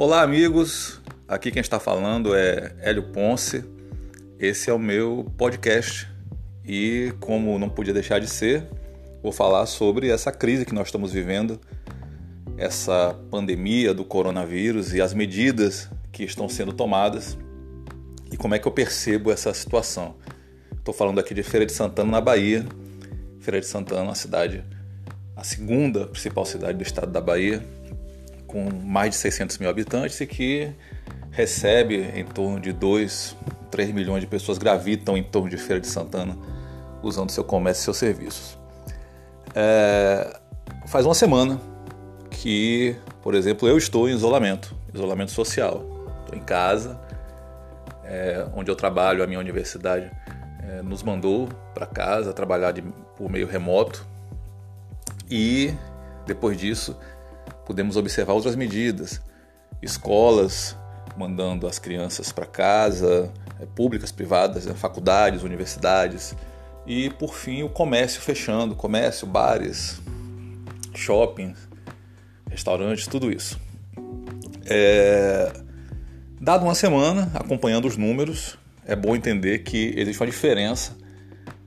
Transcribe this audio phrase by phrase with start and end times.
[0.00, 1.00] Olá, amigos.
[1.26, 3.64] Aqui quem está falando é Hélio Ponce.
[4.38, 6.08] Esse é o meu podcast
[6.64, 8.64] e, como não podia deixar de ser,
[9.20, 11.60] vou falar sobre essa crise que nós estamos vivendo,
[12.56, 17.36] essa pandemia do coronavírus e as medidas que estão sendo tomadas
[18.30, 20.14] e como é que eu percebo essa situação.
[20.76, 22.64] Estou falando aqui de Feira de Santana, na Bahia.
[23.40, 24.64] Feira de Santana, uma cidade,
[25.34, 27.66] a segunda principal cidade do estado da Bahia,
[28.48, 30.72] com mais de 600 mil habitantes e que
[31.30, 33.36] recebe em torno de 2,
[33.70, 36.36] 3 milhões de pessoas gravitam em torno de Feira de Santana
[37.02, 38.58] usando seu comércio e seus serviços.
[39.54, 40.40] É,
[40.86, 41.60] faz uma semana
[42.30, 45.84] que, por exemplo, eu estou em isolamento, isolamento social.
[46.24, 47.00] Estou em casa,
[48.04, 50.10] é, onde eu trabalho, a minha universidade
[50.62, 52.82] é, nos mandou para casa trabalhar de,
[53.16, 54.04] por meio remoto
[55.30, 55.72] e
[56.26, 56.96] depois disso
[57.68, 59.20] podemos observar outras medidas,
[59.82, 60.74] escolas
[61.18, 63.30] mandando as crianças para casa,
[63.60, 66.34] é, públicas, privadas, né, faculdades, universidades
[66.86, 70.00] e por fim o comércio fechando, comércio, bares,
[70.94, 71.58] shoppings,
[72.50, 73.60] restaurantes, tudo isso.
[74.64, 75.52] É...
[76.40, 80.96] Dado uma semana, acompanhando os números, é bom entender que existe uma diferença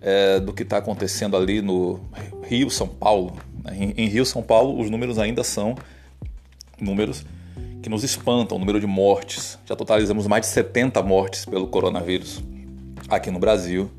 [0.00, 2.00] é, do que está acontecendo ali no
[2.44, 3.36] Rio, São Paulo.
[3.74, 5.74] Em, Rio, São Paulo, os números ainda são
[6.80, 7.24] números
[7.82, 9.58] que nos espantam, o número de mortes.
[9.66, 12.42] Já totalizamos mais de 70 mortes pelo coronavírus
[13.08, 13.90] aqui no Brasil.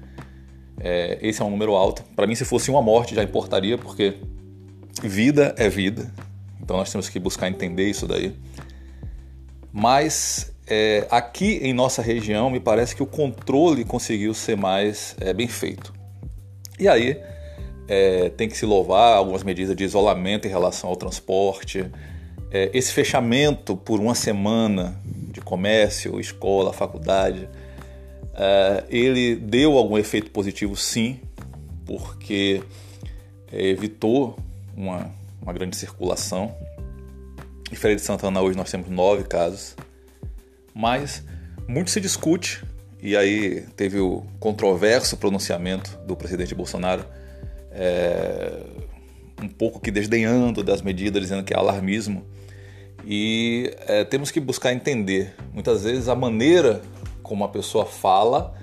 [0.80, 2.04] É, esse é um número alto.
[2.16, 4.18] Para mim, se fosse uma morte, já importaria, porque
[5.04, 6.12] vida é vida.
[6.62, 8.36] Então nós temos que buscar entender isso daí.
[9.72, 15.34] Mas é, aqui em nossa região, me parece que o controle conseguiu ser mais é,
[15.34, 15.94] bem feito.
[16.80, 17.20] E aí,
[17.90, 21.86] é, tem que se louvar algumas medidas de isolamento em relação ao transporte,
[22.52, 27.50] é, esse fechamento por uma semana de comércio, escola, faculdade,
[28.36, 31.20] é, ele deu algum efeito positivo, sim,
[31.86, 32.62] porque
[33.52, 34.38] evitou
[34.78, 36.56] uma, uma grande circulação.
[37.72, 39.76] Em Feira de Santana hoje nós temos nove casos
[40.80, 41.24] mas
[41.68, 42.64] muito se discute,
[43.02, 47.06] e aí teve o controverso pronunciamento do presidente Bolsonaro,
[47.72, 48.62] é,
[49.42, 52.26] um pouco que desdenhando das medidas, dizendo que é alarmismo.
[53.06, 55.34] E é, temos que buscar entender.
[55.54, 56.82] Muitas vezes a maneira
[57.24, 58.54] como a pessoa fala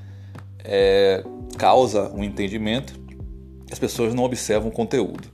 [0.64, 1.24] é,
[1.56, 2.98] causa um entendimento,
[3.70, 5.30] as pessoas não observam o conteúdo.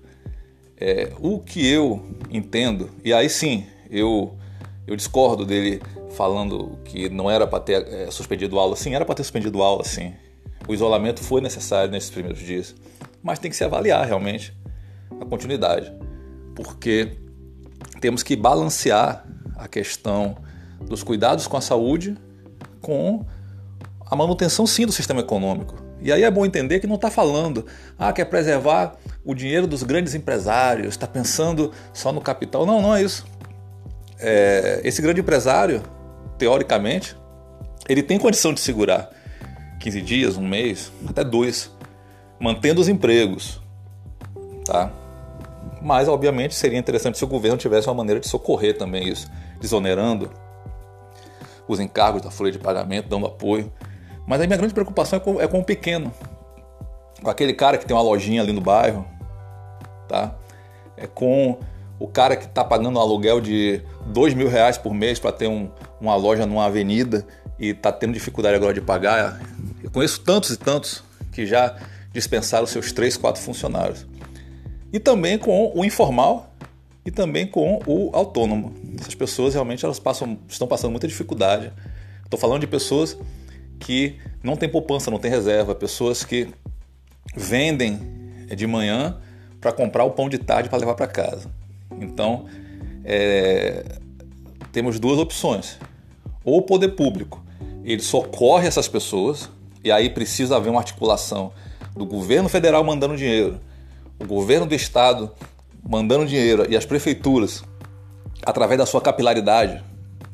[0.76, 4.36] É, o que eu entendo, e aí sim, eu,
[4.86, 5.80] eu discordo dele
[6.12, 8.76] falando que não era para ter é, suspendido aula.
[8.76, 10.12] Sim, era para ter suspendido aula, sim.
[10.68, 12.74] O isolamento foi necessário nesses primeiros dias,
[13.22, 14.56] mas tem que se avaliar realmente
[15.20, 15.92] a continuidade,
[16.54, 17.16] porque
[18.00, 19.24] temos que balancear
[19.56, 20.36] a questão
[20.80, 22.16] dos cuidados com a saúde
[22.80, 23.24] com
[24.04, 25.76] a manutenção sim do sistema econômico.
[26.00, 27.64] E aí é bom entender que não está falando,
[27.96, 32.66] ah, quer preservar o dinheiro dos grandes empresários, está pensando só no capital.
[32.66, 33.24] Não, não é isso.
[34.18, 35.80] É, esse grande empresário
[36.36, 37.16] teoricamente,
[37.88, 39.10] ele tem condição de segurar
[39.78, 41.70] 15 dias, um mês, até dois,
[42.42, 43.60] mantendo os empregos,
[44.64, 44.90] tá?
[45.80, 49.30] Mas, obviamente, seria interessante se o governo tivesse uma maneira de socorrer também isso,
[49.60, 50.28] desonerando
[51.68, 53.72] os encargos da folha de pagamento, dando apoio.
[54.26, 56.12] Mas a minha grande preocupação é com, é com o pequeno,
[57.22, 59.06] com aquele cara que tem uma lojinha ali no bairro,
[60.08, 60.34] tá?
[60.96, 61.58] É com
[61.98, 65.46] o cara que está pagando um aluguel de dois mil reais por mês para ter
[65.46, 65.70] um,
[66.00, 67.24] uma loja numa avenida
[67.56, 69.40] e está tendo dificuldade agora de pagar.
[69.80, 71.76] Eu conheço tantos e tantos que já
[72.12, 74.06] dispensaram seus três, quatro funcionários.
[74.92, 76.54] E também com o informal
[77.04, 78.72] e também com o autônomo.
[79.00, 81.72] Essas pessoas realmente elas passam, estão passando muita dificuldade.
[82.24, 83.16] Estou falando de pessoas
[83.80, 86.48] que não têm poupança, não têm reserva, pessoas que
[87.34, 87.98] vendem
[88.54, 89.18] de manhã
[89.60, 91.50] para comprar o pão de tarde para levar para casa.
[92.00, 92.46] Então,
[93.04, 93.84] é,
[94.72, 95.78] temos duas opções.
[96.44, 97.42] Ou o poder público,
[97.84, 99.48] ele socorre essas pessoas,
[99.84, 101.52] e aí precisa haver uma articulação
[101.96, 103.60] do governo federal mandando dinheiro,
[104.18, 105.30] o governo do estado
[105.88, 107.62] mandando dinheiro e as prefeituras,
[108.44, 109.82] através da sua capilaridade.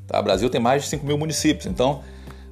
[0.06, 0.20] Tá?
[0.20, 2.02] O Brasil tem mais de 5 mil municípios, então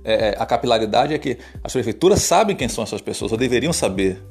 [0.04, 3.72] é, é, a capilaridade é que as prefeituras sabem quem são essas pessoas, ou deveriam
[3.72, 4.22] saber.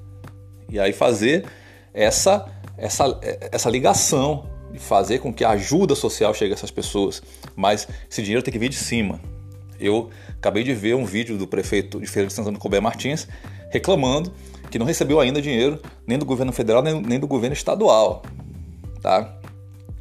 [0.69, 1.45] E aí fazer
[1.94, 2.45] essa,
[2.78, 3.19] essa,
[3.51, 7.21] essa ligação e fazer com que a ajuda social chegue a essas pessoas.
[7.56, 9.19] Mas esse dinheiro tem que vir de cima.
[9.80, 13.28] Eu acabei de ver um vídeo do prefeito de Feira de Santana, Colbert Martins,
[13.69, 14.33] reclamando
[14.75, 18.24] que não recebeu ainda dinheiro nem do governo federal nem do governo estadual.
[19.01, 19.39] Tá?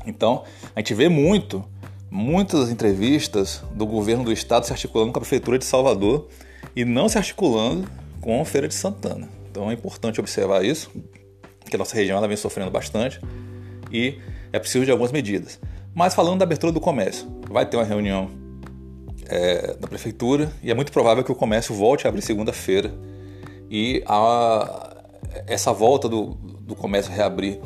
[0.04, 0.42] Então,
[0.74, 1.64] a gente vê muito,
[2.10, 6.26] muitas entrevistas do governo do estado se articulando com a prefeitura de Salvador
[6.74, 7.88] e não se articulando
[8.20, 9.28] com a Feira de Santana.
[9.48, 10.90] Então é importante observar isso,
[11.70, 13.20] que a nossa região ela vem sofrendo bastante
[13.92, 14.18] e
[14.52, 15.60] é preciso de algumas medidas.
[15.94, 18.28] Mas falando da abertura do comércio, vai ter uma reunião
[19.28, 22.92] é, da prefeitura e é muito provável que o comércio volte a abrir segunda-feira
[23.74, 25.02] e a,
[25.48, 26.26] essa volta do,
[26.60, 27.58] do comércio reabrir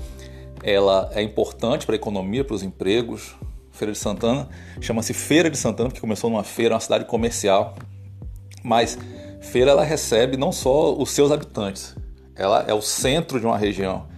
[0.63, 3.37] ela é importante para a economia, para os empregos.
[3.71, 4.49] Feira de Santana
[4.81, 7.77] chama-se Feira de Santana porque começou numa feira, uma cidade comercial,
[8.65, 8.99] mas
[9.39, 11.95] feira ela recebe não só os seus habitantes,
[12.35, 14.09] ela é o centro de uma região.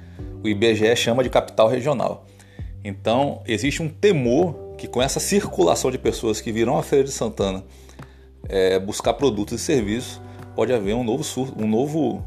[0.44, 2.24] O IBGE chama de capital regional.
[2.84, 7.10] Então existe um temor que com essa circulação de pessoas que virão à Feira de
[7.10, 7.64] Santana
[8.48, 10.20] é, buscar produtos e serviços,
[10.54, 11.24] pode haver um novo,
[11.56, 12.22] um novo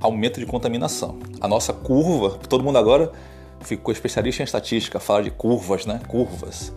[0.00, 1.18] aumento de contaminação.
[1.40, 3.12] A nossa curva, todo mundo agora
[3.60, 6.00] ficou especialista em estatística, fala de curvas, né?
[6.08, 6.72] Curvas.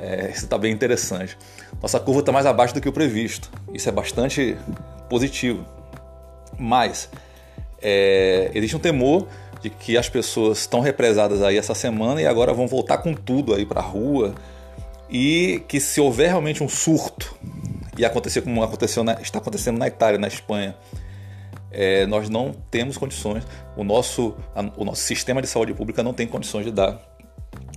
[0.00, 1.38] É, isso está bem interessante.
[1.80, 3.50] Nossa curva está mais abaixo do que o previsto.
[3.72, 4.56] Isso é bastante
[5.08, 5.64] positivo.
[6.58, 7.08] Mas
[7.80, 9.26] é, existe um temor
[9.60, 13.54] de que as pessoas estão represadas aí essa semana e agora vão voltar com tudo
[13.54, 14.34] aí para a rua
[15.08, 17.34] e que se houver realmente um surto
[17.96, 20.76] e acontecer como aconteceu na, está acontecendo na Itália, na Espanha,
[21.70, 23.44] é, nós não temos condições,
[23.76, 27.00] o nosso, a, o nosso sistema de saúde pública não tem condições de dar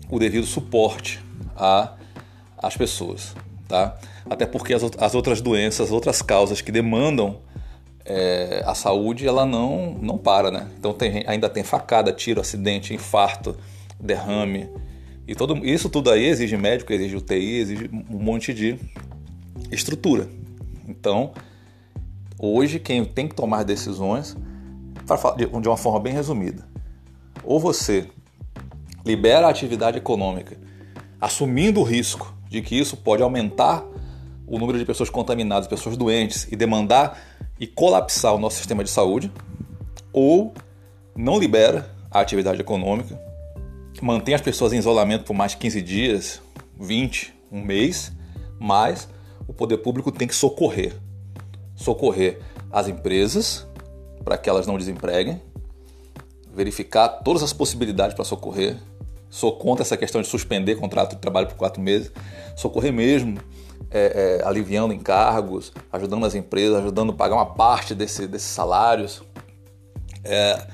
[0.09, 1.19] o devido suporte
[2.57, 3.35] às pessoas.
[3.67, 3.97] Tá?
[4.29, 7.41] Até porque as, as outras doenças, as outras causas que demandam
[8.05, 10.49] é, a saúde, ela não, não para.
[10.49, 10.67] Né?
[10.79, 13.57] Então tem, ainda tem facada, tiro, acidente, infarto,
[13.99, 14.69] derrame.
[15.27, 18.79] E todo, isso tudo aí exige médico, exige UTI, exige um monte de
[19.71, 20.29] estrutura.
[20.87, 21.31] Então,
[22.39, 24.37] Hoje, quem tem que tomar decisões,
[25.07, 26.67] para falar de uma forma bem resumida,
[27.43, 28.07] ou você
[29.03, 30.55] libera a atividade econômica,
[31.19, 33.83] assumindo o risco de que isso pode aumentar
[34.45, 37.19] o número de pessoas contaminadas, pessoas doentes e demandar
[37.59, 39.31] e colapsar o nosso sistema de saúde,
[40.13, 40.53] ou
[41.15, 43.19] não libera a atividade econômica,
[43.99, 46.41] mantém as pessoas em isolamento por mais de 15 dias,
[46.79, 48.11] 20, um mês,
[48.59, 49.09] mas
[49.47, 50.93] o poder público tem que socorrer
[51.77, 52.39] socorrer
[52.71, 53.65] as empresas
[54.23, 55.41] para que elas não desempreguem,
[56.53, 58.75] verificar todas as possibilidades para socorrer.
[59.29, 62.11] Sou contra essa questão de suspender contrato de trabalho por quatro meses,
[62.55, 63.37] socorrer mesmo,
[63.91, 69.21] é, é, aliviando encargos, ajudando as empresas, ajudando a pagar uma parte desse, desses salários.
[70.23, 70.67] É,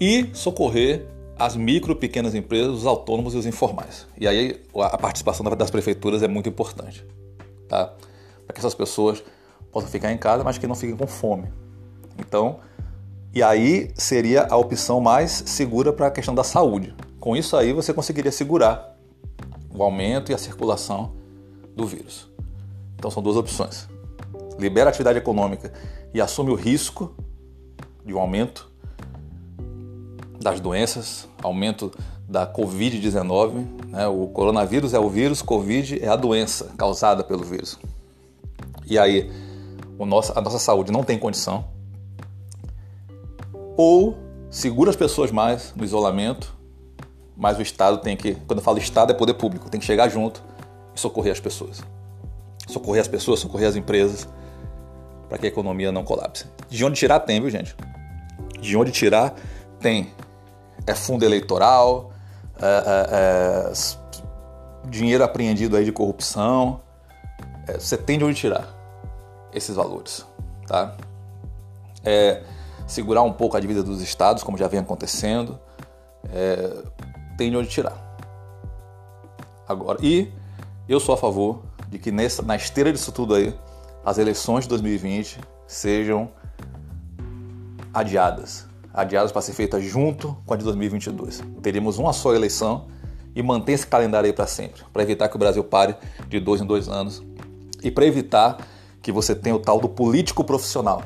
[0.00, 1.06] e socorrer
[1.38, 4.06] as micro, pequenas empresas, os autônomos e os informais.
[4.18, 7.04] E aí a participação das prefeituras é muito importante,
[7.70, 7.94] tá?
[8.44, 9.22] Para que essas pessoas
[9.72, 11.50] possam ficar em casa, mas que não fiquem com fome.
[12.18, 12.58] Então,
[13.32, 16.94] e aí seria a opção mais segura para a questão da saúde.
[17.20, 18.96] Com isso aí você conseguiria segurar
[19.72, 21.14] o aumento e a circulação
[21.76, 22.28] do vírus.
[22.96, 23.88] Então são duas opções.
[24.58, 25.72] Libera a atividade econômica
[26.12, 27.14] e assume o risco
[28.04, 28.68] de um aumento
[30.40, 31.92] das doenças, aumento
[32.30, 33.66] da Covid-19.
[33.88, 34.06] Né?
[34.06, 37.76] O coronavírus é o vírus, Covid é a doença causada pelo vírus.
[38.86, 39.30] E aí,
[39.98, 41.64] nosso, a nossa saúde não tem condição,
[43.76, 44.16] ou
[44.48, 46.56] segura as pessoas mais no isolamento,
[47.36, 50.08] mas o Estado tem que, quando eu falo Estado é poder público, tem que chegar
[50.08, 50.42] junto
[50.94, 51.82] e socorrer as pessoas.
[52.68, 54.28] Socorrer as pessoas, socorrer as empresas,
[55.28, 56.46] para que a economia não colapse.
[56.68, 57.74] De onde tirar tem, viu gente?
[58.60, 59.34] De onde tirar
[59.80, 60.12] tem.
[60.86, 62.09] É fundo eleitoral,
[62.62, 66.80] é, é, é, dinheiro apreendido aí de corrupção.
[67.66, 68.68] É, você tem de onde tirar
[69.52, 70.26] esses valores,
[70.66, 70.94] tá?
[72.04, 72.42] É,
[72.86, 75.58] segurar um pouco a dívida dos estados, como já vem acontecendo,
[77.36, 77.96] tem de onde tirar.
[79.66, 80.32] Agora, e
[80.88, 83.56] eu sou a favor de que nessa, na esteira disso tudo aí,
[84.04, 86.30] as eleições de 2020 sejam
[87.92, 88.69] adiadas.
[88.92, 91.42] Adiadas para ser feitas junto com a de 2022.
[91.62, 92.86] Teríamos uma só eleição
[93.34, 95.94] e manter esse calendário aí para sempre, para evitar que o Brasil pare
[96.28, 97.22] de dois em dois anos
[97.82, 98.58] e para evitar
[99.00, 101.02] que você tem o tal do político profissional,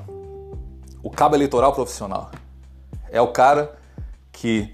[1.02, 2.30] o cabo eleitoral profissional.
[3.10, 3.76] É o cara
[4.32, 4.70] que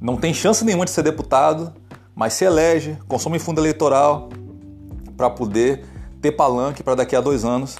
[0.00, 1.72] não tem chance nenhuma de ser deputado,
[2.14, 4.28] mas se elege, consome fundo eleitoral
[5.16, 5.84] para poder
[6.20, 7.76] ter palanque para daqui a dois anos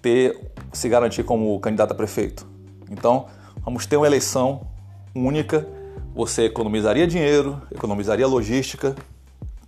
[0.00, 2.46] ter se garantir como candidato a prefeito.
[2.90, 3.26] Então,
[3.68, 4.66] vamos ter uma eleição
[5.14, 5.68] única.
[6.14, 8.96] Você economizaria dinheiro, economizaria logística,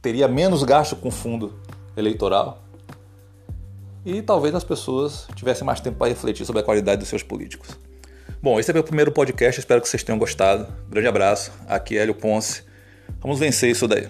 [0.01, 1.53] teria menos gasto com fundo
[1.95, 2.65] eleitoral
[4.05, 7.79] e talvez as pessoas tivessem mais tempo para refletir sobre a qualidade dos seus políticos.
[8.43, 10.67] Bom, esse é meu primeiro podcast, espero que vocês tenham gostado.
[10.89, 12.63] Grande abraço, aqui é Hélio Ponce.
[13.21, 14.09] Vamos vencer isso daí.